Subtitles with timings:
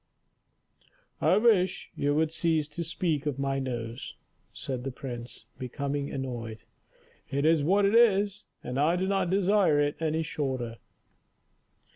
[1.21, 4.15] "I wish you would cease to speak of my nose,"
[4.51, 6.63] said the prince, becoming annoyed.
[7.29, 10.77] "It is what it is, and I do not desire it any shorter."